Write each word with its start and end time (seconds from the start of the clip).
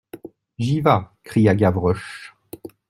J'y 0.57 0.81
vas, 0.81 1.13
cria 1.23 1.53
Gavroche. 1.53 2.33